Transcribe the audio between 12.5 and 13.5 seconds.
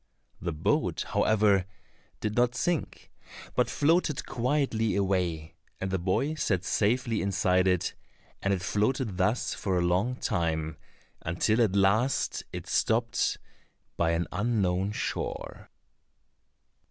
it stopped